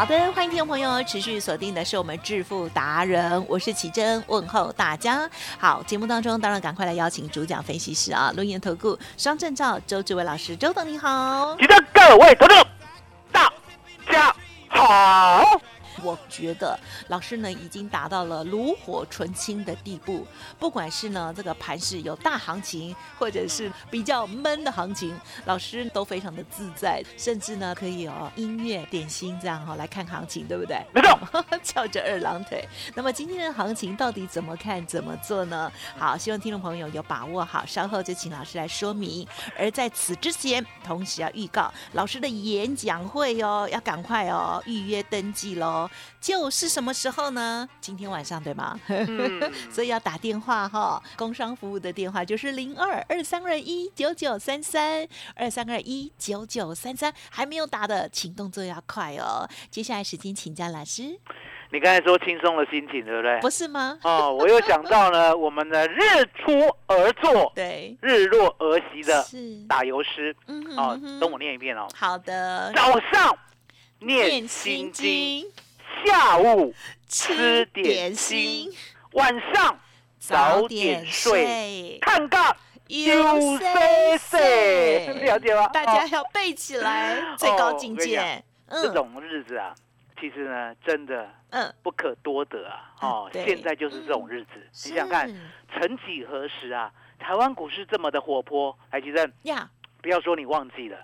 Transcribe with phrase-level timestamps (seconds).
[0.00, 5.28] 好的，欢迎听众朋友持续锁定的是我们致富达人，我是奇珍，问候大家。
[5.58, 11.54] 好，节目当中当然赶快来邀请主讲分析师啊，龙岩投顾双证照周志伟老师，周董你好。
[11.58, 12.66] 奇珍各位投众，
[13.30, 13.52] 大
[14.10, 14.34] 家
[14.68, 15.60] 好。
[16.02, 20.26] 我觉得老师呢已经达到了炉火纯青的地步，
[20.58, 30.80] 不管是呢这个盘势有大行情，或者是比较闷的行情，老师都非常的自在，甚至呢可以哦音乐点心这样哈来看行情，对不对？
[30.94, 32.64] 没错， 翘着二郎腿。
[32.94, 35.70] 那么今天的行情到底怎么看怎么做呢？
[35.98, 39.26] 好，希望听众朋友有把握好，稍后就请老师来说明。
[39.58, 45.89] 而在此之前，同时要预告老师的演讲会哦，要赶快哦预约登记喽。
[46.20, 47.68] 就是什么时候呢？
[47.80, 48.78] 今天晚上对吗？
[49.70, 59.48] 所以要打电话哈，工商服务的电话就是零二二三二一九九三三二三二一九九三三，还没有打的，请动作要快哦。
[59.70, 61.18] 接下来时间请教老师。
[61.72, 63.40] 你刚才说轻松的心情对不对？
[63.40, 63.96] 不是吗？
[64.02, 66.00] 哦，我又想到了 我们的日
[66.34, 69.24] 出而作，对，日落而息的
[69.68, 70.34] 打油诗。
[70.48, 71.86] 嗯，哦，等我念一遍哦。
[71.94, 73.36] 好的，早上。
[74.02, 75.46] 念心经，
[76.04, 76.74] 下午
[77.08, 78.70] 吃点心，
[79.12, 79.78] 晚上
[80.18, 82.36] 早点睡，看个
[82.88, 85.68] U C C，了解吗？
[85.68, 88.42] 大家要背起来，最高境界。
[88.68, 89.74] 这种日子啊，
[90.20, 92.94] 其实呢，真的，嗯，不可多得啊。
[93.00, 94.50] 哦，现在就是这种日子。
[94.88, 95.28] 你想看，
[95.72, 99.68] 曾几何时啊，台湾股市这么的活泼，海奇正呀。
[100.02, 100.98] 不要说你忘记了，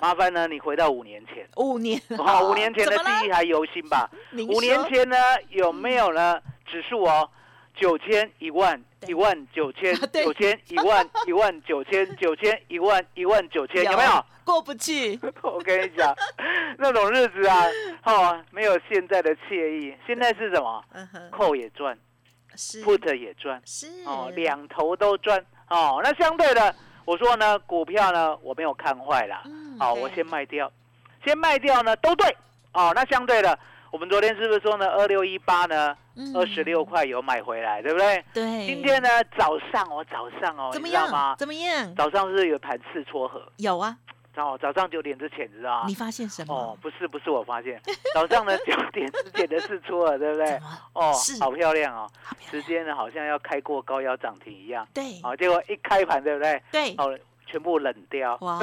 [0.00, 1.46] 麻烦呢，你回到五年前。
[1.56, 4.08] 五年，好，五年前的记忆还犹新吧？
[4.48, 5.16] 五年前呢，
[5.50, 6.40] 有没有呢？
[6.66, 7.28] 指数哦，
[7.74, 14.24] 九千一万一万九千九千一万 一万九千九千一万一万九千，有没有？
[14.44, 15.18] 过不去。
[15.42, 16.14] 我跟你讲，
[16.78, 17.64] 那种日子啊，
[18.04, 19.94] 哦，没有现在的惬意。
[20.06, 20.82] 现在是什么？
[21.30, 21.98] 扣也赚，
[22.56, 25.44] 是，put 也赚，是，哦，两头都赚。
[25.68, 26.74] 哦，那相对的。
[27.08, 29.42] 我说呢，股票呢我没有看坏啦，
[29.78, 30.70] 好，我先卖掉，
[31.24, 32.36] 先卖掉呢都对，
[32.74, 33.58] 哦，那相对的，
[33.90, 35.96] 我们昨天是不是说呢，二六一八呢，
[36.34, 38.22] 二十六块有买回来，对不对？
[38.34, 38.66] 对。
[38.66, 39.08] 今天呢
[39.38, 41.34] 早上哦，早上哦，怎么样吗？
[41.38, 41.94] 怎么样？
[41.96, 43.96] 早上是有盘次撮合，有啊。
[44.38, 46.54] 哦，早上九点之前知道你发现什么？
[46.54, 47.80] 哦，不是不是我发现，
[48.14, 50.58] 早上呢九点之前的事出了，对不对？
[50.94, 52.10] 哦，好漂亮哦，
[52.50, 54.86] 时间呢好像要开过高腰涨停一样。
[54.94, 56.62] 对，哦，结果一开盘，对不对？
[56.70, 58.36] 对，哦，全部冷掉。
[58.42, 58.60] 哇，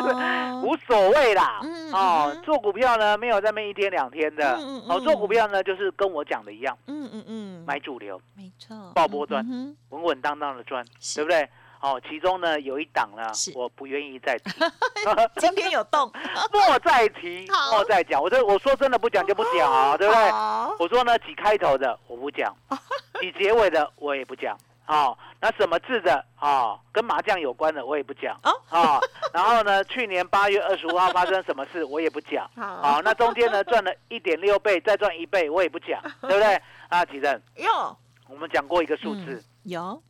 [0.62, 1.60] 无所谓啦。
[1.92, 4.56] 哦，做股票呢没有这么一天两天的。
[4.88, 6.76] 哦，做股票呢就是跟我讲的一样。
[6.86, 9.44] 嗯嗯嗯，买主流，没错，爆波赚，
[9.90, 11.48] 稳稳当当的赚，对不对？
[11.80, 14.50] 哦，其中呢有一档呢，我不愿意再提。
[15.40, 16.12] 今天有动，
[16.52, 18.22] 莫再提，莫再讲。
[18.22, 20.30] 我这我说真的不讲就不讲啊，对不对？
[20.78, 22.54] 我说呢，几开头的我不讲，
[23.20, 24.56] 几结尾的我也不讲。
[24.86, 28.36] 哦，那什么字的啊，跟麻将有关的我也不讲。
[28.42, 29.00] 哦，
[29.32, 32.50] 然后呢，去年八月二十五号发生什么事我也不讲。
[32.56, 36.60] 好，那中间呢赚了一点六倍，再赚一倍我也不讲，对不对？
[36.88, 37.96] 啊，奇正，有，
[38.28, 40.02] 我们讲过一个数字，有。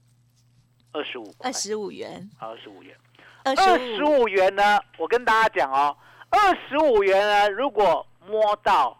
[0.92, 2.96] 二十五，二十五元，二十五元，
[3.44, 4.80] 二十五元呢？
[4.98, 5.96] 我跟大家讲哦，
[6.30, 8.96] 二十五元呢，如果摸到，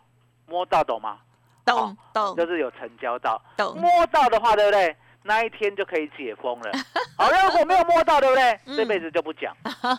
[0.46, 1.18] 摸到懂吗？
[1.64, 4.96] 懂懂，就是有成交到，懂摸到的话，对不对？
[5.22, 6.72] 那一天就可以解封了。
[7.16, 8.58] 好，如果没有摸到，对不对？
[8.76, 9.54] 这辈子就不讲，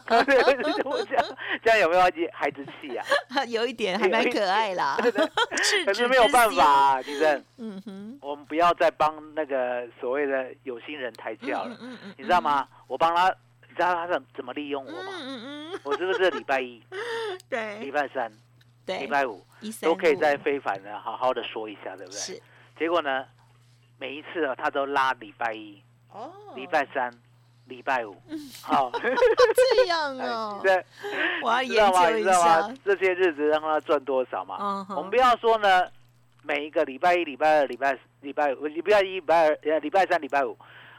[0.08, 1.24] 这辈子就不讲。
[1.64, 2.02] 这样有没有
[2.34, 3.06] 孩子气啊？
[3.48, 4.98] 有一点，还蛮可爱啦。
[5.86, 11.78] 可是没有办法，李正，嗯哼，我们不要再帮那个所谓的有心人抬轿了，
[12.18, 12.68] 你知道吗？
[12.88, 13.30] 我帮他，
[13.70, 15.80] 你知道他怎怎么利用我吗？
[15.84, 16.82] 我是不是礼拜一、
[17.50, 18.32] 对，礼拜三、
[18.86, 19.46] 对，礼拜五
[19.82, 22.20] 都可以在非凡的好好的说一下，对不对？
[22.20, 22.42] 是。
[22.78, 23.26] 结果呢，
[24.02, 25.80] 每一次啊，他都拉礼拜一、
[26.12, 27.14] 哦，礼拜三。
[27.68, 28.14] 礼拜五，
[28.62, 30.60] 好， 这样哦。
[30.66, 30.84] 对，
[31.42, 32.70] 我要研究一下。
[32.84, 34.86] 这些日子让他赚多少嘛。
[34.90, 35.88] 我们不要说呢，
[36.42, 40.58] 每一个礼拜一、礼拜二、礼拜礼拜五、礼拜一、礼拜二、礼拜三、礼拜五，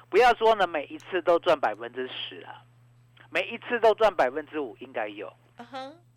[0.08, 2.62] 不要说呢，每一次都赚百分之十啊，
[3.28, 5.30] 每一次都赚百分之五，应该有。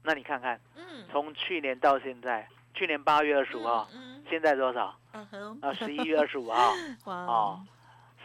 [0.04, 1.04] 那你看看，嗯。
[1.12, 3.88] 从去年到现在，去年八月二十五号，
[4.30, 4.94] 现在多少？
[5.62, 6.74] 啊，十一月二十五号，
[7.06, 7.66] 哦。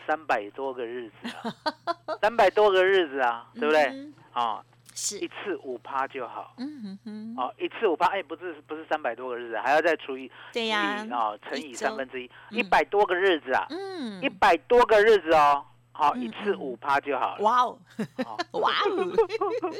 [0.06, 1.54] 三百多个日子啊，
[2.20, 4.10] 三百多个日子啊，对不对？
[4.32, 4.60] 啊，
[4.92, 5.18] 是。
[5.18, 6.54] 一次五趴就好。
[6.56, 17.42] 嗯哼哼，哦，一次五趴，哎，不是不是三百多个日子，还要再除以对呀，啊，乘以三分之一，一百多个日子啊，嗯，一百多个日子哦，好，一次五趴就好了。
[17.44, 17.78] 哇哦，
[18.58, 19.74] 哇哦，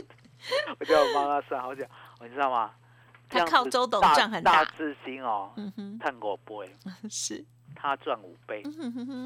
[0.78, 1.84] 我叫我妈妈算好久，
[2.20, 2.70] 你知道吗？
[3.30, 5.52] 他靠周董赚很大，大资金哦，
[6.00, 6.64] 探过波
[7.08, 7.42] 是。
[7.82, 8.62] 他赚五倍，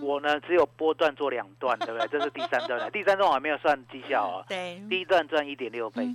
[0.01, 2.07] 我呢只有波段做两段，对不对？
[2.07, 2.79] 这是第三段。
[2.79, 4.45] 了， 第三段我还没有算绩效哦。
[4.49, 6.07] 对，第一段赚一点六倍，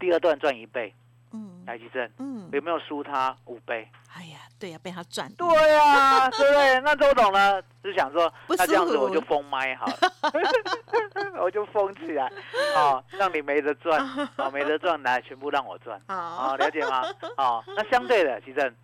[0.00, 0.92] 第二段赚一倍。
[1.32, 3.86] 嗯，来吉正，嗯，有没有输他五倍？
[4.16, 5.30] 哎呀，对呀，被他赚。
[5.36, 6.80] 对呀，对不对？
[6.80, 9.94] 那周董呢，是想说，那这样子我就封麦好了，
[11.42, 12.32] 我就封起来，
[12.74, 14.00] 好，让你没得赚，
[14.34, 17.02] 好，没得赚，来全部让我赚，好，了解吗？
[17.36, 18.74] 好，那相对的，吉正，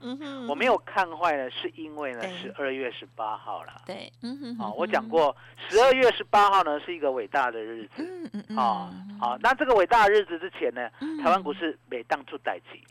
[0.48, 3.72] 我没有看坏呢，是因为呢，十二月十八号了。
[3.86, 5.34] 对，嗯哼，好，我讲过，
[5.70, 10.90] 十二月十八号呢是一个伟大的日子，嗯嗯嗯，好，好，那这个伟大的日子之前呢，
[11.22, 12.84] 台湾股市每当出代级，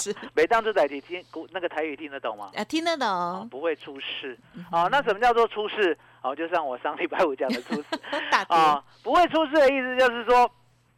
[0.00, 1.63] 是 每当出代级，听股那。
[1.68, 2.50] 台语听得懂吗？
[2.54, 4.38] 啊，听得懂，不会出事。
[4.70, 5.96] 哦，那什么叫做出事？
[6.22, 7.86] 哦，就像我上礼拜五讲的出事。
[8.48, 10.50] 啊，不会出事的意思就是说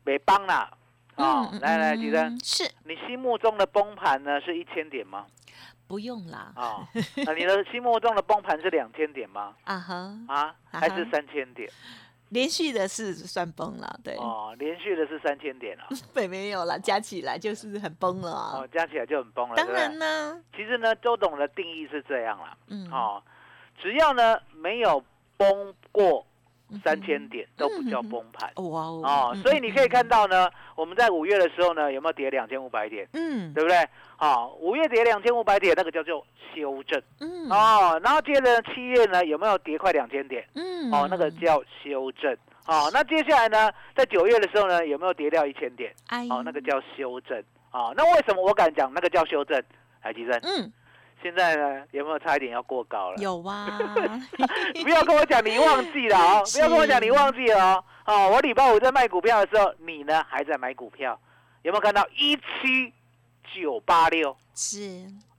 [0.05, 0.71] 没帮啦。
[1.17, 4.41] 啊，来来，吉生，是你心目中的崩盘呢？
[4.41, 5.25] 是一千点吗？
[5.89, 6.53] 不用啦。
[6.55, 6.87] 啊，
[7.25, 9.55] 那你的心目中的崩盘是两千点吗？
[9.65, 11.71] 啊哈，啊，还是三千点？
[12.37, 14.15] 连续的是算崩了，对。
[14.17, 18.59] 哦，连续的是三千点啊， 对，没有了，加起来就是很崩了啊。
[18.59, 19.57] 哦，加起来就很崩了。
[19.57, 23.23] 当然呢，其实呢，周董的定义是这样啦，嗯，哦，
[23.81, 25.03] 只要呢没有
[25.39, 26.27] 崩过。
[26.83, 33.09] 三千点都不叫崩盘哇哦，所以你可以看到呢，我们在五月的时候呢，有没有跌两千五百点？
[33.13, 33.89] 嗯，对不对？
[34.17, 37.01] 好，五月跌两千五百点，那个叫做修正。
[37.21, 40.45] 嗯，哦，然后接着七月呢，有没有跌快两千点？
[40.55, 42.37] 嗯，哦，那个叫修正。
[42.67, 45.95] 哦，那接下来呢，在九月的时候呢，有没有跌掉一千点？
[46.31, 47.41] 哦，那个叫修正。
[47.71, 49.63] 哦，那为什么我敢讲那个叫修正？
[50.01, 50.41] 海基生。
[50.43, 50.73] 嗯。
[51.27, 53.17] 现在呢，有没有差一点要过高了？
[53.21, 53.81] 有啊！
[54.81, 57.85] 不要跟我讲你忘记了哦， 不要跟我讲你忘记了哦。
[58.05, 61.19] 哦，我礼拜五在卖股票的时候，你呢还在买股票？
[61.63, 62.93] 有没有看到一七
[63.53, 64.37] 九八六？
[64.55, 64.79] 是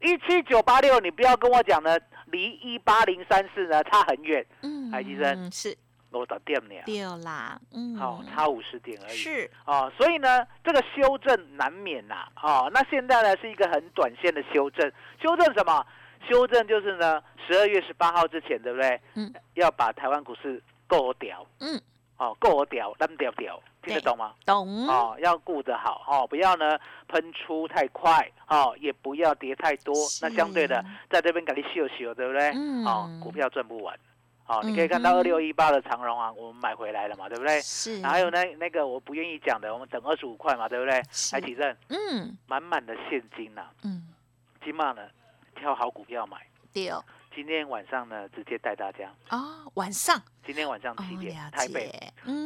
[0.01, 4.45] 一七九八六，你不要跟我讲呢，离一八零三四呢差很远。
[4.63, 5.77] 嗯，海医生是。
[6.17, 14.91] 我打电呢，掉啦，嗯，好，差五十点而已，是哦，所以呢，这个修正难免呐，啊，那现在呢是一个很短线的修正，
[15.21, 15.85] 修正什么？
[16.27, 18.99] 修正就是呢，十二月十八号之前，对不对？
[19.13, 21.79] 嗯，要把台湾股市够屌，嗯，
[22.17, 24.33] 哦，够屌，单屌屌，听得懂吗？
[24.45, 32.51] 懂，哦，要顾得好，哦，不要呢喷出太快，哦，也不要跌太多，那相对的，在这边给你秀秀，对不对？
[32.55, 33.97] 嗯，哦，股票赚不完。
[34.47, 37.59] 好，你可以看到二六一八的长荣啊，我们买回来了嘛，对不对？
[37.59, 38.01] 是。
[38.01, 41.01] 还有那那个我不愿意讲的，我们等二十五块嘛，对不对？
[41.33, 41.75] 来提证。
[41.89, 42.37] 嗯。
[42.47, 43.67] 满满的现金呐。
[43.83, 44.07] 嗯。
[44.63, 45.01] 今晚呢，
[45.53, 46.37] 挑好股票买。
[46.73, 46.89] 对。
[47.35, 49.11] 今天晚上呢，直接带大家。
[49.29, 50.19] 哦，晚上。
[50.45, 51.91] 今天晚上七点，台北。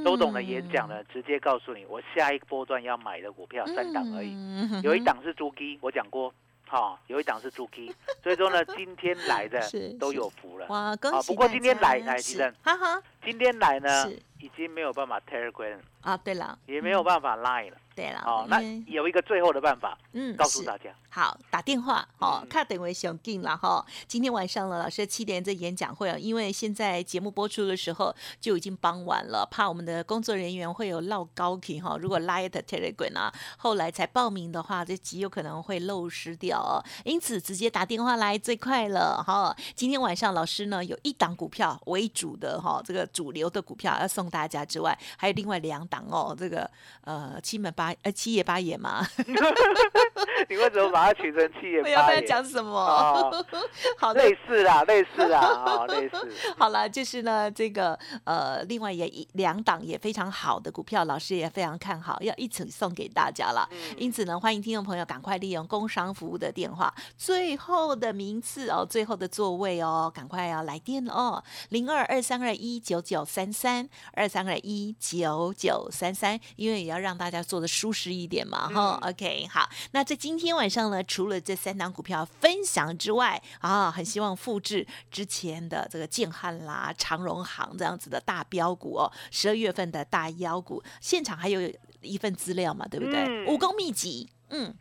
[0.04, 4.36] 周董的演讲呢，直接告诉你，我下一波段要买的股票三档而已，
[4.82, 6.34] 有一档是猪基，我讲过。
[6.72, 9.62] 好，有一档是朱 K，所以说呢， 今天来的
[10.00, 10.66] 都有福了。
[10.68, 11.28] 哇，恭喜！
[11.28, 17.78] 不过今天来来，吉正，哈哈，今天来呢，已经没有办法 Telegram 啊，对了，也没有办法 Line 了。
[17.94, 23.86] 对了，哦，那有一个最后的办法，嗯，告诉大家，好，打电话，哦，看等为熊进了哈。
[24.08, 31.98] 今天晚上了，老师七点这演讲会啊，因为现在节目播出的时候就已经傍晚了，怕我们的工作人员会有漏高频哈。
[32.00, 36.80] 如果 Light Telegram 啊，后来才报名的话，这极有可能会漏失掉哦。
[37.04, 39.54] 因此直接打电话来最快了哈。
[39.76, 46.70] 今天晚上老师呢有一档股票为主的哈，这个主流的股票要送大家之外，还有另外两档哦，这个
[47.04, 49.06] 呃七门八呃七爷八爷嘛。
[50.50, 52.22] 你为什么把它取成七爷八爷？
[52.26, 53.46] 讲什么？
[53.98, 56.32] 好，类似啦，类似啦，啊，类似。
[56.58, 63.68] 好了，就是呢，这个呃，另外也一两档也非常好的股票，老师也非常看好，要一起送给大家了。
[63.98, 79.00] 因此呢，欢迎听众朋友赶快利用工商服务的电话，最后的名次哦，最后的座位哦，赶快要来电哦，零二二三二一九九三三二三二一九九三三，因为也要让大家做的舒适一点嘛，哈。
[79.10, 91.62] OK，好，那在今天晚上呢，除了这三档股票分享之外，啊，很希望复制之前的这个建汉啦、长荣行这样子的大标股哦，十二月份的大妖股，现场还有
[92.02, 93.46] 一份资料嘛，对不对？
[93.46, 94.74] 武功秘籍，嗯，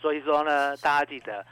[0.00, 1.44] 所以说呢，大家记得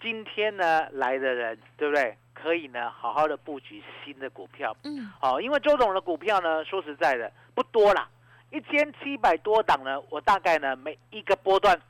[0.00, 2.16] 今天呢来的人，对不对？
[2.40, 8.08] 可以呢好好的布局新的股票，嗯，好，因为周董的股票呢，说实在的不多啦，
[8.50, 11.80] 一千七百多档呢，我大概呢每一个波段。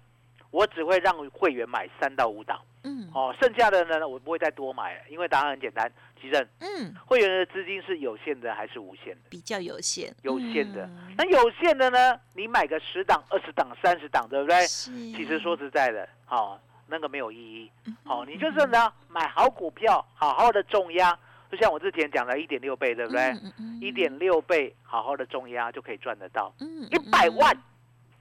[0.53, 9.21] 我只会让会员买三到五档，嗯，哦，剩下的呢，我不会再多买了，因为答案很简单，其实，嗯，会员的资金是有限的还是无限的？
[9.29, 10.89] 比较有限，有限的。
[11.19, 12.19] 那有限的呢？
[12.33, 14.67] 你买个十档、二十档、三十档，对不对？
[14.67, 17.71] 其实说实在的，好，那个没有意义。
[18.05, 21.19] 好，你就是呢，买好股票，好好的重压，
[21.51, 23.35] 就像我之前讲的一点六倍，对不对？
[23.81, 26.53] 一点六倍，好好的重压就可以赚得到，
[26.91, 27.57] 一百万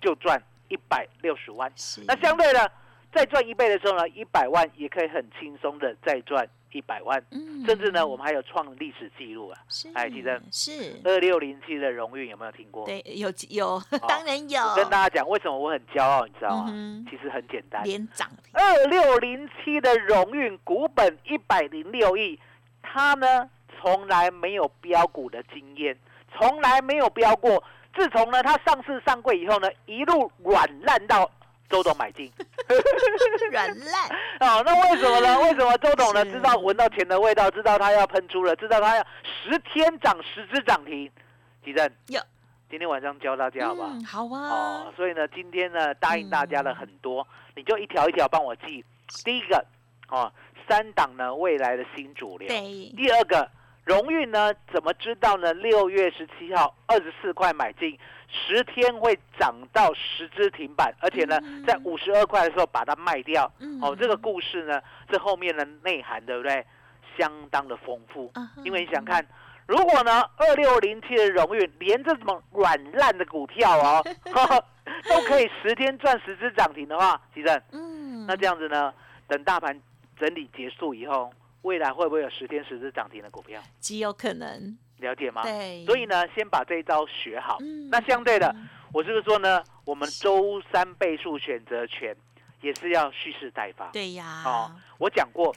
[0.01, 0.41] 就赚。
[0.67, 1.71] 一百六十万，
[2.07, 2.71] 那相对的，
[3.13, 6.43] 再赚一倍的时候呢，一百万也可以很轻松的再赚
[6.75, 7.23] 一百万，
[7.65, 9.59] 甚至呢，我们还有创历史记录啊！
[9.93, 12.85] 哎，记得是二六零七的荣誉有没有听过？
[12.85, 14.61] 对，有有，当然有。
[14.75, 16.65] 跟大家讲，为什么我很骄傲，你知道吗？
[17.09, 22.37] 其实很简单，连涨二六零七的荣誉股本一百零六亿，
[22.81, 25.97] 它呢从来没有标股的经验，
[26.37, 27.63] 从来没有标过。
[27.95, 31.31] 自从呢，它上市上柜以后呢，一路软烂到
[31.69, 32.31] 周董买进，
[33.51, 34.63] 软烂 哦！
[34.65, 35.39] 那为什么呢？
[35.41, 36.23] 为什么周董呢？
[36.25, 39.05] 知道闻到钱的味道，知道他要喷出了，知道他要
[39.43, 41.09] 十天涨十只涨停，
[41.63, 42.21] 吉正有，
[42.69, 43.89] 今天晚上教大家好不好？
[44.05, 44.49] 好啊。
[44.49, 48.83] 哦，所以呢，今天呢答应大家了很多，你就一条一条帮我记。
[49.23, 49.65] 第一个，
[50.09, 50.31] 哦，
[50.67, 52.47] 三档呢未来的新主流。
[52.47, 52.59] 对。
[52.95, 53.49] 第二个。
[53.85, 54.51] 荣誉呢？
[54.73, 55.53] 怎么知道呢？
[55.53, 57.95] 六月十七号二十四块买进，
[58.27, 63.51] 十天会涨到十只停板，而且呢，在五十二块的时候把它卖掉。
[63.81, 66.65] 哦，这个故事呢，这后面的内涵对不对？
[67.17, 68.31] 相当的丰富。
[68.63, 69.25] 因为你想看，
[69.67, 74.03] 如果呢，二六零七的荣誉连这种软烂的股票哦，
[75.09, 78.93] 都可以十天赚十只涨停的话，其实，嗯，那这样子呢，
[79.27, 79.79] 等大盘
[80.19, 81.31] 整理结束以后。
[81.61, 83.59] 未来会不会有十天十只涨停的股票？
[83.79, 85.43] 极有可能，了解吗？
[85.43, 85.85] 对。
[85.85, 87.57] 所以呢，先把这一招学好。
[87.89, 88.55] 那相对的，
[88.93, 92.15] 我是不是说呢，我们周三倍数选择权
[92.61, 93.89] 也是要蓄势待发。
[93.91, 94.43] 对呀。
[94.45, 95.55] 哦，我讲过，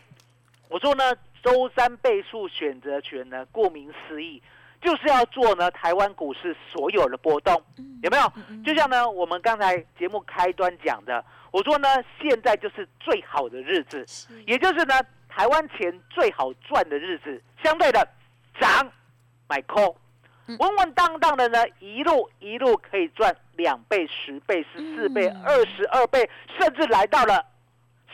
[0.68, 4.42] 我说呢，周三倍数选择权呢，顾名思义，
[4.80, 7.62] 就是要做呢台湾股市所有的波动，
[8.02, 8.32] 有没有？
[8.64, 11.88] 就像呢，我们刚才节目开端讲的，我说呢，
[12.20, 14.04] 现在就是最好的日子，
[14.46, 14.94] 也就是呢。
[15.30, 18.04] 台湾钱最好赚的日子，相对的
[18.58, 18.90] 涨
[19.48, 19.94] 买 call，
[20.46, 26.28] 稳稳当当的呢，一路一路可以赚两倍、十倍、十四倍、二十二倍，
[26.58, 27.44] 甚至来到了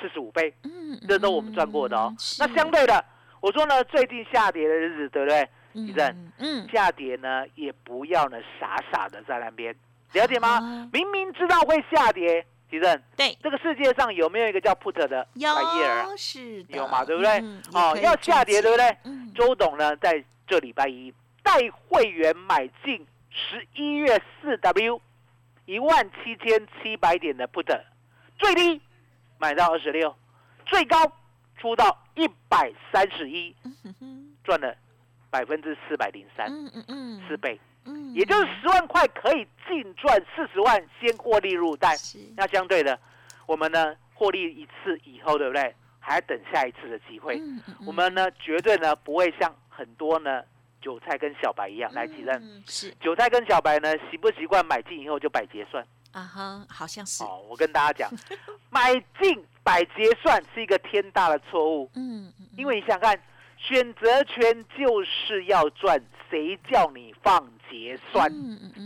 [0.00, 0.54] 四十五倍。
[0.62, 2.14] 嗯，这都我们赚过的哦。
[2.38, 3.04] 那相对的，
[3.40, 5.48] 我说呢，最近下跌的日子，对不对？
[5.72, 9.74] 李正，嗯，下跌呢，也不要呢傻傻的在那边，
[10.12, 10.88] 了解吗？
[10.92, 12.46] 明明知道会下跌。
[12.70, 16.16] 地震对这个世界上有没有一个叫 put 的玩意儿？
[16.16, 17.04] 是有嘛？
[17.04, 17.38] 对不对？
[17.72, 18.96] 哦，要下跌，对不对？
[19.32, 21.12] 周董呢，在这礼拜一
[21.54, 25.00] 带会员买进十一月四 W
[25.66, 27.80] 一万七千七百点的 put，
[28.36, 28.80] 最低
[29.38, 30.12] 买到二十六，
[30.66, 30.96] 最高
[31.56, 33.54] 出到一百三十一，
[34.42, 34.76] 赚了
[35.30, 36.50] 百分之四百零三，
[37.28, 37.58] 四倍。
[38.14, 41.94] 也就是十万块可以净赚四十万，先获利入袋。
[42.36, 42.98] 那相对的，
[43.46, 45.72] 我们呢获利一次以后，对不对？
[46.00, 47.40] 还要等下一次的机会。
[47.86, 50.42] 我们呢绝对呢不会像很多呢
[50.84, 52.62] 韭菜跟小白一样来提认。
[52.66, 55.84] 是韭菜跟小白呢习不习惯买进以后就摆结算？
[56.12, 57.24] 啊哈，好像是。
[57.24, 58.10] 哦，我跟大家讲，
[58.68, 61.90] 买进摆结算是一个天大的错误。
[61.94, 63.18] 嗯，因为你想看，
[63.56, 65.98] 选择权就是要赚，
[66.30, 67.42] 谁叫你放？
[67.70, 68.30] 结算，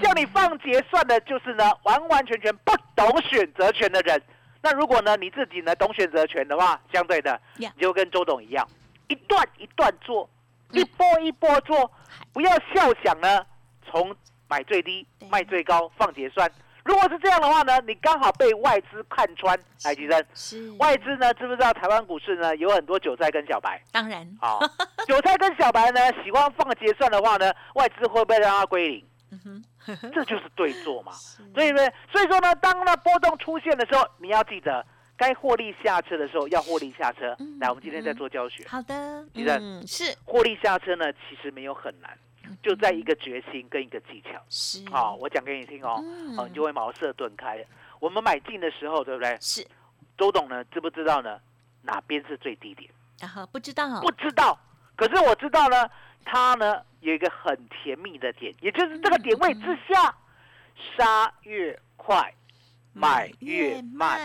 [0.01, 4.23] 叫你放结算的，就是呢完完全全不懂选择权的人。
[4.63, 8.67] 那如果呢你自己呢懂选择权的话，相对的，你就跟周董一样，
[9.09, 10.31] 一段一段做，
[10.73, 11.91] 一波一波做，
[12.33, 13.45] 不要笑想呢
[13.91, 14.15] 从
[14.49, 16.51] 买最低，卖最高，放结算。
[16.85, 20.25] 如果是这样的话呢，你刚好被外资看穿，来吉生。
[20.33, 23.83] 是外资呢，知不知道台湾股市呢有很多韭菜跟小白？
[23.93, 24.61] 当然，好，
[25.07, 29.05] 韭菜跟小白呢 喜欢放结算的话呢，外资会不会让它归零？
[29.31, 29.63] 嗯
[30.13, 31.13] 这就是对做嘛。
[31.13, 34.85] 所以呢，所以说呢，当那波动出现的时候，你要记得
[35.19, 37.37] 该获利下车的时候要获利下车。
[37.61, 38.65] 来，我们今天在做教学。
[38.69, 42.17] 好的，李正嗯，是获利下车呢，其实没有很难，
[42.63, 44.41] 就在一个决心跟一个技巧。
[44.49, 46.03] 是好，我讲给你听哦，
[46.39, 47.63] 哦，你就会茅塞顿开。
[47.99, 49.37] 我们买进的时候，对不对？
[49.41, 49.67] 是，
[50.17, 51.41] 周董呢，知不知道呢？
[51.83, 52.89] 哪边是最低点？
[53.21, 54.57] 然后不知道不知道。
[54.95, 55.89] 可是我知道呢，
[56.25, 60.15] 它呢有一个很甜蜜的点，也就是这个点位之下，
[60.97, 62.33] 杀越快，
[62.93, 64.21] 买越慢，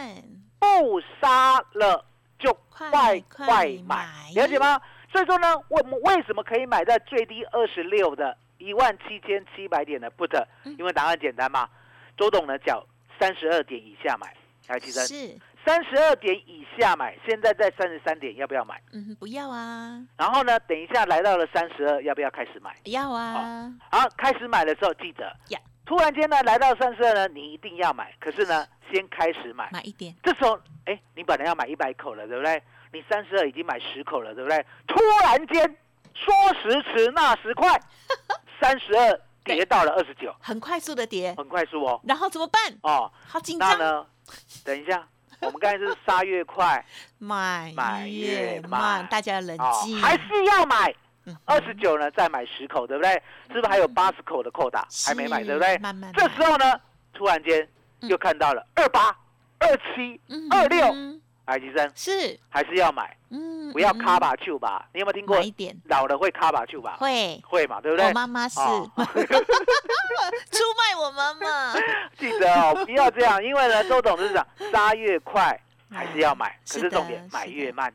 [0.64, 2.06] 不杀了
[2.40, 4.80] 就快快买，了解吗？
[5.12, 10.42] 所以说呢，我们为什么可以买在最低二十六的一万七千七百点的 put？
[10.78, 11.70] 因为答案简单嘛，
[12.18, 12.86] 周董呢叫
[13.20, 14.34] 三十二点以下买，
[14.70, 18.82] 来记得是三十二点以下买，现在在三十三点，要不要买？
[18.94, 20.02] 嗯，不要啊。
[20.18, 22.76] 然后呢，等一下来到了三十二，要不要开始买？
[22.86, 23.72] 要啊。
[23.92, 25.36] 好，开始买的时候记得，
[25.86, 28.14] 突然间呢来到三十二呢，你一定要买。
[28.20, 30.16] 可是呢，先开始买，买一点。
[30.24, 32.62] 这时候，哎，你本来要买一百口了，对不对？
[32.92, 34.66] 你三十二已经买十口了，对不对？
[34.88, 35.78] 突然间
[36.14, 37.80] 说时迟那时快，
[38.62, 42.00] 三十二跌到了二十九，很快速的跌，很快速哦。
[42.06, 42.62] 然后怎么办？
[42.82, 43.78] 哦，好紧张。
[43.78, 44.06] 那呢？
[44.64, 45.08] 等一下。
[45.42, 46.86] 我们刚才是杀越快，
[47.20, 50.96] 买买越慢，大家冷静，还是要买。
[51.46, 53.12] 二十九呢，再买十口，对不对？
[53.48, 55.78] 是不是还有八十口的扣打还没买，对不对？
[55.78, 56.12] 慢慢。
[56.14, 56.80] 这时候呢，
[57.14, 57.68] 突然间
[58.02, 59.16] 又看到了二八、
[59.60, 60.86] 二七、二六，
[61.46, 63.16] 哎，吉生是还是要买？
[63.30, 64.88] 嗯，不要卡把球吧？
[64.94, 65.42] 你有没有听过？
[65.86, 66.98] 老了会卡把球吧？
[67.00, 67.82] 会会嘛？
[67.82, 68.06] 对不对？
[68.08, 68.60] 我妈妈是
[70.52, 71.74] 出卖我妈妈。
[72.20, 77.94] 记得哦，不要这样，因为呢，周董事长杀越快还是要买， 可是重点买越慢。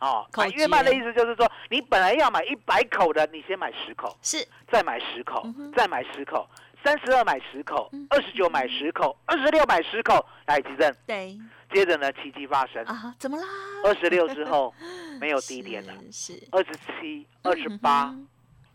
[0.00, 4.46] 哦，买越慢的意思就是说，你本来要买一百口的，你先买十口，是。
[4.70, 5.46] 再买十口，
[5.76, 6.48] 再买十口，
[6.84, 10.94] 三十二买十口，二十九买十口，二十六买十口，来急诊。
[11.06, 11.36] 对，
[11.72, 12.84] 接着呢，奇迹发生。
[12.84, 13.44] 啊，怎么啦？
[13.84, 14.72] 二十六之后
[15.20, 18.14] 没有低点了，是二十七、二十八，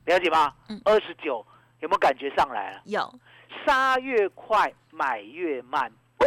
[0.05, 0.53] 了解吗？
[0.83, 1.45] 二十九
[1.79, 2.81] 有没有感觉上来了？
[2.85, 3.13] 有，
[3.65, 6.25] 杀越快买越慢，不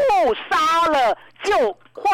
[0.49, 2.11] 杀了就快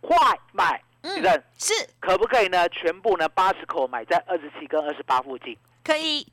[0.00, 0.16] 快
[0.52, 0.82] 买。
[1.04, 2.66] 主任是可不可以呢？
[2.70, 6.26] 全部呢八十口买在二十七跟二十八附近，可以，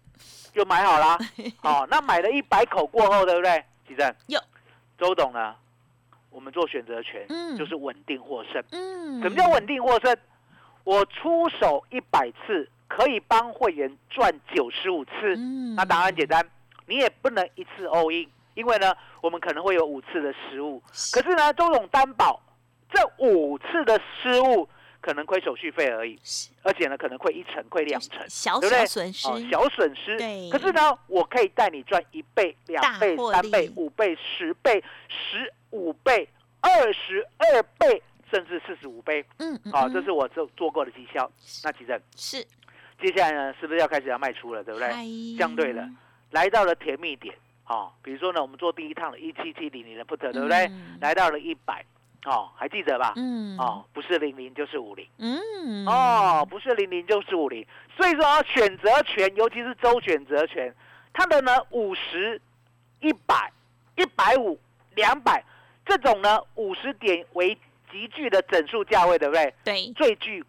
[0.53, 1.19] 就买好啦。
[1.61, 3.63] 哦，那买了一百口过后，对不对？
[3.85, 4.39] 主任有
[4.97, 5.53] 周董呢？
[6.29, 8.63] 我们做选择权，嗯，就是稳定获胜。
[8.71, 10.15] 嗯，什么叫稳定获胜？
[10.85, 15.11] 我出手一百次，可以帮会员赚九十五次。
[15.35, 16.49] 嗯，那答案简单，
[16.85, 20.81] 你也不能一次 all in，因为呢，我们可能会有五次的失误。
[21.11, 22.41] 可是呢，周董担保。
[22.91, 24.67] 这五次的失误
[24.99, 26.19] 可能亏手续费而已，
[26.61, 28.19] 而且呢可能亏一成、亏两成，
[28.59, 28.85] 对不对？
[28.85, 30.17] 损失，小损失。
[30.51, 36.27] 可是呢，我可以带你赚一倍、两倍、三倍、五倍、十倍、十五倍、
[36.59, 39.25] 二十二倍，甚至四十五倍。
[39.39, 41.31] 嗯，好，这是我做做过的绩效。
[41.63, 42.45] 那其实是，
[43.01, 44.63] 接下来呢，是不是要开始要卖出了？
[44.63, 44.89] 对不对？
[45.37, 45.89] 相对的，
[46.29, 47.33] 来到了甜蜜点。
[47.65, 50.69] 哦，比如说呢，我们做第一趟的一七七零零的 put，对不对？
[50.99, 51.83] 来到了一百。
[52.25, 53.13] 哦，还记得吧？
[53.15, 53.57] 嗯。
[53.57, 55.07] 哦，不是零零就是五零。
[55.17, 55.85] 嗯。
[55.87, 57.65] 哦，不是零零就是五零。
[57.97, 60.73] 所以说选择权，尤其是周选择权，
[61.13, 62.39] 它的呢五十、
[62.99, 63.51] 一百、
[63.95, 64.59] 一百五、
[64.95, 65.43] 两百
[65.85, 67.57] 这种呢五十点为
[67.91, 69.53] 极具的整数价位，对不对？
[69.63, 69.91] 对。
[69.93, 70.43] 最具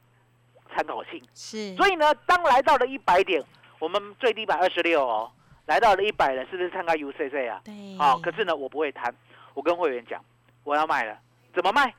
[0.75, 1.23] 参考性。
[1.35, 1.75] 是。
[1.77, 3.43] 所以呢，当来到了一百点，
[3.79, 5.31] 我们最低百二十六哦，
[5.67, 7.61] 来到了一百了，是不是参考 UCC 啊？
[7.65, 7.97] 对。
[7.97, 9.15] 好，可是呢，我不会贪。
[9.55, 10.23] 我跟会员讲，
[10.65, 11.19] 我要卖了。
[11.55, 11.95] 怎么卖？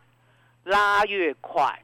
[0.66, 1.82] 拉越快，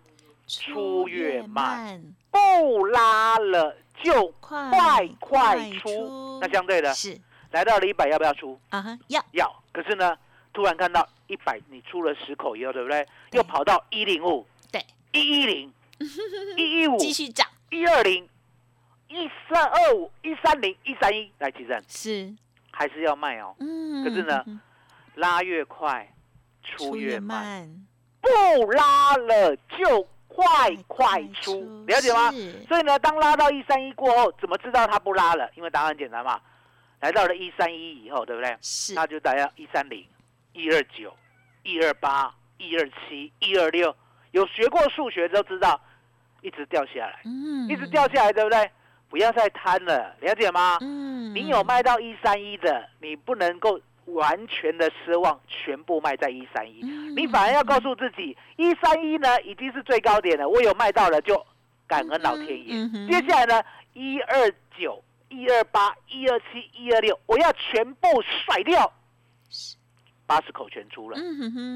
[0.48, 2.02] 出越慢，
[2.32, 6.40] 不拉了就快快出。
[6.42, 7.20] 那相对的，是。
[7.52, 8.60] 来到了一百，要不要出？
[8.70, 9.24] 啊哈，要。
[9.34, 9.64] 要。
[9.74, 10.18] 可是呢，
[10.54, 13.06] 突然看到一百，你出了十口以后，对不对？
[13.32, 15.74] 又跑到一零五，对，一一零，
[16.56, 18.28] 一一五，继续涨，一二零，
[19.08, 21.84] 一三二五，一三零，一三一，来，齐正。
[21.88, 22.34] 是。
[22.72, 23.56] 还是要卖哦？
[23.60, 24.46] 嗯，可是呢，
[25.16, 26.08] 拉越快。
[26.64, 27.70] 出越慢，
[28.22, 30.46] 不拉了就快
[30.88, 32.32] 快出，了解吗？
[32.68, 35.50] 所以呢，当拉到一三一过后，怎么知道它不拉了？
[35.56, 36.40] 因为答案简单嘛，
[37.02, 38.58] 来到了一三一以后，对不对？
[38.62, 40.06] 是，那就大家一三零、
[40.54, 41.14] 一二九、
[41.64, 43.96] 一二八、一二七、一二六，
[44.32, 45.80] 有学过数学都知道，
[46.42, 48.70] 一直掉下来，嗯，一直掉下来，对不对？
[49.10, 50.78] 不要再贪了，了解吗？
[50.82, 53.80] 嗯，你有卖到一三一的，你不能够
[54.14, 56.82] 完全的失望全部卖在一三一，
[57.16, 61.46] 你反而要告诉自己，一三一呢已经是最高点了，我有卖到了就
[61.88, 62.88] 感恩老天爷。
[63.08, 68.08] 接下来呢，一二九、一二八、一二七、一二六，我要全部
[68.46, 68.92] 甩掉。
[70.28, 71.18] 八十口全出了，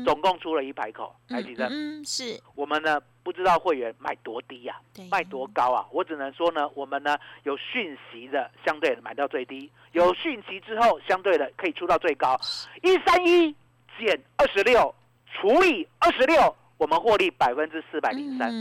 [0.05, 1.67] 总共出了一百口，还记得？
[1.71, 2.39] 嗯，是。
[2.53, 4.75] 我们呢不知道会员买多低呀，
[5.09, 5.85] 卖多高啊？
[5.91, 12.37] 我只能说呢，我们呢有讯息的，相对买到最低；有讯息之后，相对的可以出到最高。
[12.81, 13.55] 一三一
[13.97, 14.93] 减二十六
[15.33, 18.51] 除以二十六，我们获利百分之四百零三，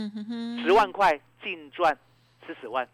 [0.63, 1.97] 十万块净赚
[2.47, 2.87] 四十万。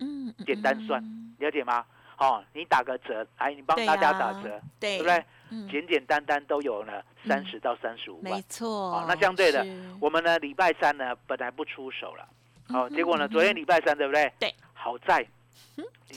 [0.00, 1.02] 嗯，简单算，
[1.38, 1.84] 了解吗？
[2.18, 5.24] 哦，你打个折，哎，你帮大家打折，对不对？
[5.70, 9.04] 简简单单都有了三十到三十五万，没错。
[9.06, 9.64] 那相对的，
[10.00, 12.28] 我们呢礼拜三呢本来不出手了，
[12.68, 14.32] 好，结果呢昨天礼拜三对不对？
[14.38, 14.54] 对。
[14.72, 15.26] 好在，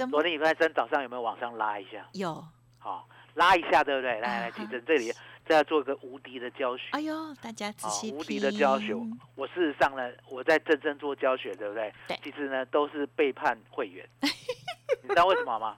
[0.10, 2.06] 昨天礼拜三早上有没有往上拉一下？
[2.14, 2.44] 有。
[2.78, 4.20] 好，拉一下对不对？
[4.20, 5.12] 来来，其实这里。
[5.48, 6.84] 再要做个无敌的教学。
[6.92, 8.94] 哎呦，大家仔细无敌的教学，
[9.34, 11.92] 我事实上呢，我在真正做教学，对不对？
[12.08, 12.20] 对。
[12.24, 14.08] 其实呢，都是背叛会员。
[14.22, 15.76] 你知道为什么吗？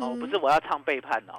[0.00, 1.34] 哦，不是我要唱背叛哦。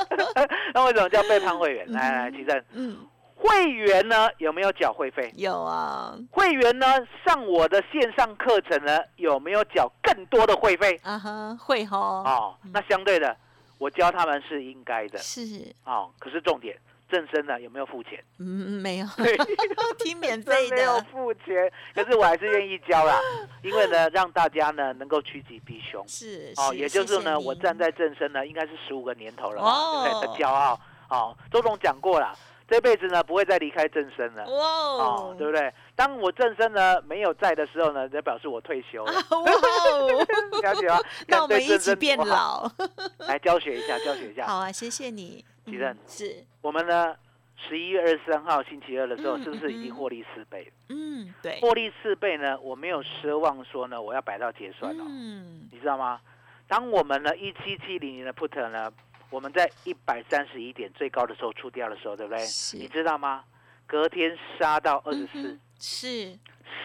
[0.74, 1.90] 那为什么叫背叛会员？
[1.90, 2.62] 来来，齐正。
[2.72, 2.98] 嗯。
[3.46, 5.30] 会员呢有没有缴会费？
[5.36, 6.16] 有啊。
[6.30, 6.86] 会员呢
[7.24, 10.98] 上我的线上课程呢有没有缴更多的会费？
[11.02, 11.98] 啊哈，会哈。
[11.98, 13.36] 哦，那相对的。
[13.76, 16.10] 我教他们是应该的，是哦。
[16.18, 16.74] 可是重点，
[17.10, 18.22] 正身呢有没有付钱？
[18.38, 19.06] 嗯，没有，
[19.98, 21.70] 听免费的，没有付钱。
[21.94, 23.20] 可是我还是愿意教啦，
[23.62, 26.02] 因为呢，让大家呢能够趋吉避凶。
[26.08, 29.60] 是哦，也就是呢，我站在正身呢，应该是十五个年头了，
[30.04, 30.42] 对不对？
[30.42, 30.80] 骄傲。
[31.10, 32.34] 哦，周总讲过了。
[32.74, 35.72] 这辈子呢不会再离开正身了，哦，对不对？
[35.94, 39.12] 当我正身呢没有在的时候呢，就表示我退休了。
[40.60, 40.98] 了解吗？
[41.28, 42.68] 那我们一起变老，
[43.28, 44.44] 来教学一下，教学一下。
[44.48, 45.44] 好啊，谢谢你。
[45.66, 47.14] 吉正是我们呢，
[47.56, 50.68] 十一月二十三号星期二的时候，是不是已经获利四倍？
[50.88, 51.60] 嗯，对。
[51.60, 55.04] 获利四倍呢，我没有奢望说呢，我要摆到结算了。
[55.06, 56.20] 嗯，你知道吗？
[56.66, 58.90] 当我们呢一七七零零的 put 呢？
[59.30, 62.44] 我们在一百三十一点最高的时候出掉的时候，对不对？
[62.78, 63.44] 你知道吗？
[63.86, 66.38] 隔天杀到二十四，是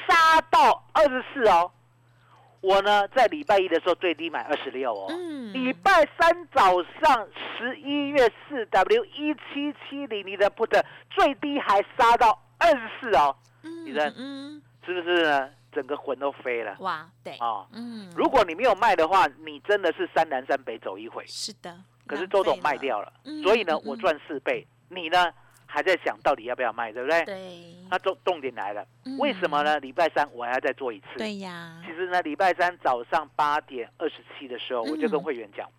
[0.07, 1.71] 杀到二十四哦。
[2.61, 5.07] 我呢在礼拜一的时候最低买二十六哦。
[5.09, 5.53] 嗯。
[5.53, 7.25] 礼拜三早上
[7.57, 13.33] 十一月四 W 一七七零零的 put 最低还杀到二十四哦。
[13.63, 13.85] 嗯。
[13.85, 15.49] 你看，嗯，是不是呢？
[15.71, 16.75] 整个魂都飞了。
[16.79, 17.37] 哇，对。
[17.37, 18.11] 啊，嗯。
[18.13, 21.23] 如果你没有卖的话，你真的是山南山北走一回。
[21.27, 21.73] 是的。
[22.09, 24.65] 可是周董卖掉了，所以呢，我赚四倍。
[24.89, 25.31] 你呢，
[25.67, 27.23] 还在想到底要不要卖，对不对？
[27.23, 27.75] 对。
[27.87, 28.83] 那重重点来了，
[29.19, 29.79] 为什么呢？
[29.79, 31.05] 礼拜三我还要再做一次。
[31.19, 31.79] 对呀。
[31.85, 35.69] 其实呢，礼拜三早上八点二十七的时候，我就跟会员讲，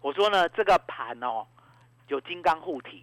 [0.00, 1.44] 我说呢，这个盘哦，
[2.06, 3.02] 有金刚护体。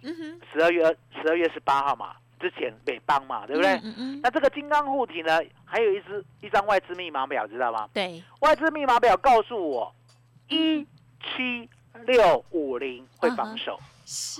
[0.50, 0.82] 十二月
[1.20, 3.72] 十二月十八号嘛，之前北邦嘛，对不对？
[3.84, 4.20] 嗯嗯。
[4.22, 7.86] 那这个金刚护体呢，还有一支一张外资密码表，知道吗？
[7.92, 8.22] 对。
[8.40, 9.94] 外资密码表告诉我，
[10.48, 10.86] 一
[11.20, 11.68] 七。
[12.06, 13.78] 六五零会防守，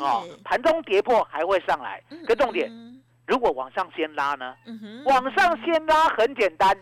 [0.00, 2.02] 哦，盘中跌破还会上来。
[2.26, 2.70] 可重点，
[3.26, 4.54] 如果往上先拉呢？
[5.04, 6.76] 往上先拉很简单，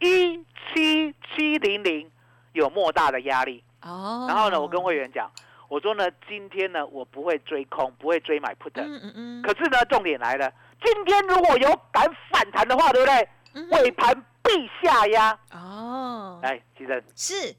[0.00, 2.10] 一七七零零
[2.52, 3.62] 有莫大的压力。
[3.82, 5.30] 哦，然后呢，我跟会员讲，
[5.68, 8.72] 我说呢，今天呢，我不会追空，不会追买 put。
[8.74, 9.42] 嗯嗯嗯。
[9.42, 10.52] 可是呢，重点来了，
[10.84, 13.28] 今天如果有敢反弹的话，对不对？
[13.70, 15.38] 尾盘必下压。
[15.52, 17.54] 哦，来，其实是。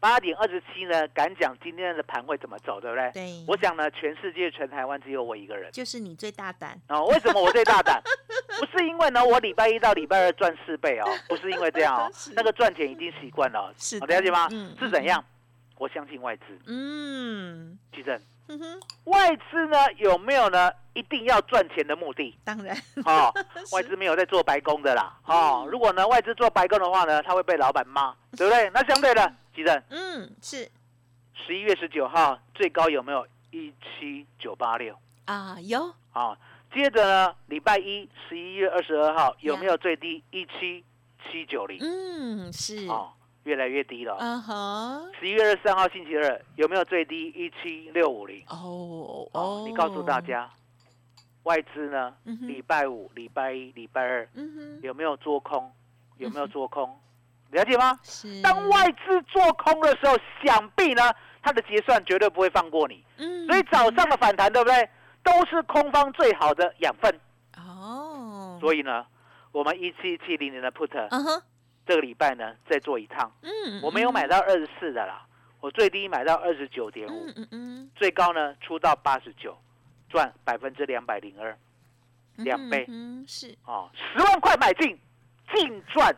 [0.00, 3.10] 八点二十七呢，敢讲今天的盘会怎么走，对不对？
[3.12, 3.44] 对。
[3.48, 5.70] 我想呢，全世界全台湾只有我一个人。
[5.72, 6.80] 就是你最大胆。
[6.88, 8.00] 哦，为什么我最大胆？
[8.60, 13.72] 不是因为呢，我礼拜一到礼拜二赚四倍哦，不是因为这样哦， 那个赚钱已经习惯了。
[13.76, 13.98] 是。
[14.00, 14.46] 了解吗？
[14.52, 14.74] 嗯。
[14.78, 15.24] 是怎样？
[15.76, 16.44] 我相信外资。
[16.66, 17.78] 嗯。
[17.94, 18.20] 奇正。
[18.48, 18.80] 嗯哼。
[19.04, 20.70] 外资呢有没有呢？
[20.94, 22.36] 一定要赚钱的目的？
[22.44, 22.76] 当然。
[23.04, 23.32] 哦，
[23.72, 25.16] 外资没有在做白工的啦。
[25.26, 28.70] 哦，如果呢外资做白工的话呢，他会被老板骂，对不对？
[28.70, 29.32] 那相对的。
[29.88, 30.70] 嗯，是
[31.34, 35.56] 十一月十九号最高有没有一七九八六啊？
[35.60, 36.36] 有啊。
[36.72, 40.84] 接着呢，礼拜一十一月二十二号有没有最低一七
[41.24, 41.78] 七九零？
[41.80, 44.16] 嗯，是啊，越来越低了。
[44.20, 45.10] 嗯哼。
[45.18, 48.44] 十一月二十三号星期二有没有最低一七六五零？
[48.48, 50.50] 哦哦，你告诉大家，
[51.44, 52.14] 外资呢？
[52.24, 54.28] 礼拜五、礼拜一、礼拜二
[54.82, 55.72] 有没有做空？
[56.18, 57.00] 有没有做空？
[57.50, 57.98] 了解吗？
[58.02, 58.42] 是。
[58.42, 63.04] 当外资做空的时候，想必呢，它的结算绝对不会放过你。
[63.16, 63.46] 嗯。
[63.46, 64.88] 所以早上的反弹，对不对？
[65.22, 67.20] 都是空方最好的养分。
[67.56, 68.58] 哦。
[68.60, 69.06] 所以呢，
[69.52, 70.88] 我们一七七零年的 put，
[71.86, 73.32] 这个礼拜呢再做一趟。
[73.42, 75.26] 嗯，我没有买到二十四的啦，
[75.60, 79.56] 我最低买到二十九点五，嗯嗯嗯，最高呢出到八十九，
[80.10, 81.56] 赚百分之两百零二，
[82.36, 84.98] 两倍嗯，是，哦，十万块买进，
[85.54, 86.14] 净赚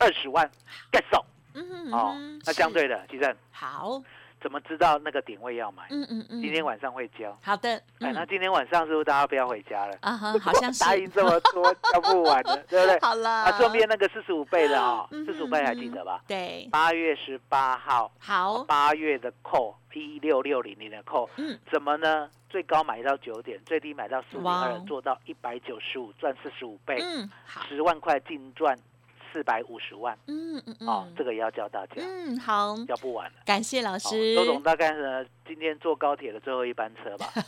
[0.00, 0.50] 二十万
[0.90, 2.16] ，get 手嗯哦。
[2.44, 4.02] 那相对的，其实好，
[4.40, 5.84] 怎么知道那个点位要买？
[5.90, 7.38] 嗯嗯嗯，今天晚上会交。
[7.42, 9.96] 好的，哎，那嗯今天晚上是不是大家不要回家了？
[10.00, 10.80] 啊哈，好像是。
[10.80, 12.98] 答应这么多，交不完的， 对不对？
[13.00, 16.22] 好了，啊，顺便那个四十五倍的啊，嗯四十五倍还记得吧？
[16.26, 22.28] 对，八月十八号，好，八月的扣一六六零零的扣，嗯，怎么呢？
[22.48, 28.76] 最高买到九点，最低买到四零二做到一百九十五，赚四十五倍，嗯，好，十万块净赚
[29.32, 30.16] 四百五十万。
[30.26, 33.36] 嗯嗯嗯，哦，这个也要教大家，嗯好，教不完了。
[33.44, 37.28] 感谢老哦师，周总大概是今天坐高铁的最后一班车吧。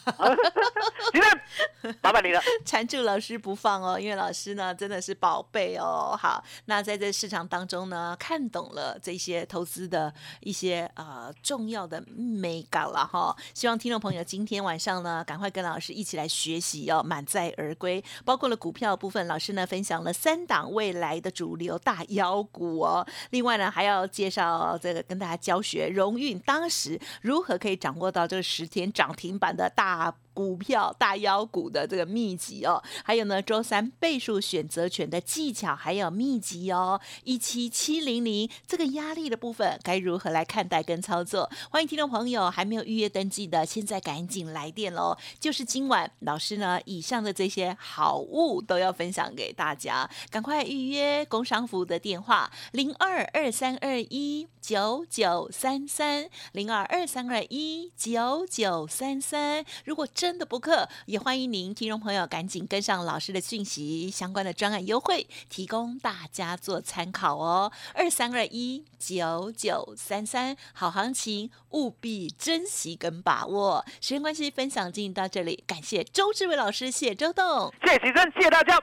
[1.13, 2.41] 今天麻烦你了。
[2.65, 6.19] 缠住老师不放哦，因为老师呢真的是宝贝哦。
[6.21, 13.37] 好，那在这市场当中呢，看懂了这些投资的一些呃重要的美感了哈。
[13.55, 18.03] 希望听众朋友今天晚上呢，赶快跟老师一起来学习哦，满载而归。
[18.25, 23.07] 包括了股票部分，老师呢分享了三档未来的主流大妖股哦。
[23.31, 30.15] 另外呢，还要介绍这个跟大家教学荣运当时如何可以掌握到这十天涨停板的大。
[30.35, 41.51] 股票大妖股的这个秘籍哦，还有呢，周三倍数选择权的技巧还有秘籍哦，一七七零零这个压力的部分该如何来看待跟操作？
[41.71, 45.17] 欢迎听众朋友还没有预约登记的，现在赶紧来电喽！
[45.39, 67.73] 就是今晚老师呢，以上的这些好物都要分享给大家，赶快预约工商服务的电话零二二三二一九九三三零二二三二一九九三三，如果真的不客，也欢迎您听众朋友赶紧跟上老师的讯息，相关的专案优惠提供大家做参考哦。
[67.93, 73.85] 二三二一九九三三，好行情务必珍惜跟把握。
[74.01, 77.75] 时间关系，分享进行到这里，感谢周志伟老师，谢周董。
[77.85, 78.81] 谢谢齐生，谢谢大家，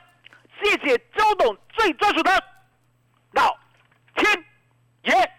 [0.61, 2.31] 谢谢周董最专属的
[3.31, 3.57] 老
[4.17, 4.29] 天
[5.05, 5.38] 爷。